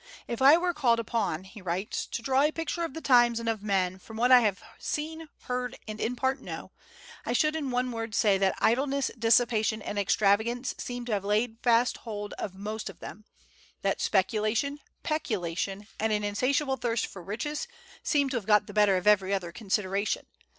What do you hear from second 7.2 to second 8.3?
I should in one word